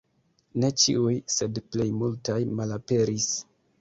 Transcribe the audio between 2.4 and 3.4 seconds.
malaperis.